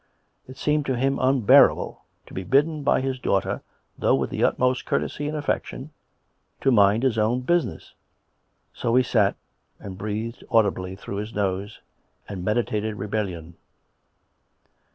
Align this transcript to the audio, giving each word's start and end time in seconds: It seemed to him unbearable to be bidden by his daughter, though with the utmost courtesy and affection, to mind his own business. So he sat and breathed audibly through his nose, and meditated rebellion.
It 0.47 0.57
seemed 0.57 0.87
to 0.87 0.95
him 0.95 1.19
unbearable 1.21 2.03
to 2.25 2.33
be 2.33 2.41
bidden 2.43 2.81
by 2.81 3.01
his 3.01 3.19
daughter, 3.19 3.61
though 3.99 4.15
with 4.15 4.31
the 4.31 4.43
utmost 4.43 4.83
courtesy 4.83 5.27
and 5.27 5.37
affection, 5.37 5.91
to 6.61 6.71
mind 6.71 7.03
his 7.03 7.19
own 7.19 7.41
business. 7.41 7.93
So 8.73 8.95
he 8.95 9.03
sat 9.03 9.35
and 9.77 9.99
breathed 9.99 10.43
audibly 10.49 10.95
through 10.95 11.17
his 11.17 11.35
nose, 11.35 11.81
and 12.27 12.43
meditated 12.43 12.95
rebellion. 12.95 13.57